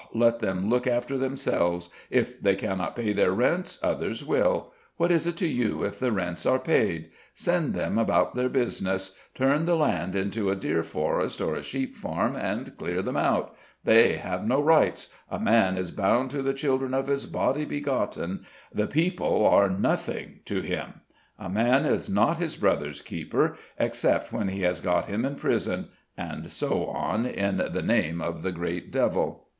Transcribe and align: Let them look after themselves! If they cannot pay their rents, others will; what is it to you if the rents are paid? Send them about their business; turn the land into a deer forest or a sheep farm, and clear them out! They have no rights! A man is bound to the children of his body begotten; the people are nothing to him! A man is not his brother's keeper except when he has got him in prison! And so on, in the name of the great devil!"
Let 0.15 0.39
them 0.39 0.67
look 0.67 0.87
after 0.87 1.15
themselves! 1.15 1.89
If 2.09 2.41
they 2.41 2.55
cannot 2.55 2.95
pay 2.95 3.13
their 3.13 3.31
rents, 3.31 3.77
others 3.83 4.25
will; 4.25 4.71
what 4.97 5.11
is 5.11 5.27
it 5.27 5.37
to 5.37 5.47
you 5.47 5.83
if 5.83 5.99
the 5.99 6.11
rents 6.11 6.43
are 6.43 6.57
paid? 6.57 7.11
Send 7.35 7.75
them 7.75 7.99
about 7.99 8.33
their 8.33 8.49
business; 8.49 9.15
turn 9.35 9.67
the 9.67 9.75
land 9.75 10.15
into 10.15 10.49
a 10.49 10.55
deer 10.55 10.81
forest 10.81 11.39
or 11.39 11.53
a 11.53 11.61
sheep 11.61 11.95
farm, 11.95 12.35
and 12.35 12.75
clear 12.79 13.03
them 13.03 13.15
out! 13.15 13.55
They 13.83 14.13
have 14.15 14.43
no 14.43 14.59
rights! 14.59 15.09
A 15.29 15.37
man 15.39 15.77
is 15.77 15.91
bound 15.91 16.31
to 16.31 16.41
the 16.41 16.55
children 16.55 16.95
of 16.95 17.05
his 17.05 17.27
body 17.27 17.63
begotten; 17.63 18.43
the 18.73 18.87
people 18.87 19.45
are 19.45 19.69
nothing 19.69 20.39
to 20.45 20.61
him! 20.63 21.01
A 21.37 21.47
man 21.47 21.85
is 21.85 22.09
not 22.09 22.37
his 22.37 22.55
brother's 22.55 23.03
keeper 23.03 23.55
except 23.77 24.33
when 24.33 24.47
he 24.47 24.61
has 24.63 24.81
got 24.81 25.05
him 25.05 25.25
in 25.25 25.35
prison! 25.35 25.89
And 26.17 26.49
so 26.49 26.87
on, 26.87 27.27
in 27.27 27.57
the 27.57 27.83
name 27.83 28.19
of 28.19 28.41
the 28.41 28.51
great 28.51 28.91
devil!" 28.91 29.45